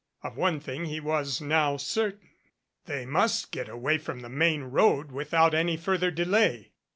Of 0.23 0.35
one 0.35 0.59
thing 0.59 0.85
he 0.85 0.99
was 0.99 1.41
now 1.41 1.77
certain. 1.77 2.31
They 2.87 3.05
must 3.05 3.51
get 3.51 3.69
away 3.69 3.99
from 3.99 4.21
the 4.21 4.29
main 4.29 4.63
road 4.63 5.11
without 5.11 5.53
any 5.53 5.77
further 5.77 6.09
delay. 6.09 6.71